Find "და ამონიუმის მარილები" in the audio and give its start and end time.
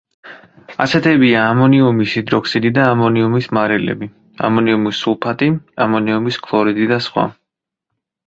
2.77-4.09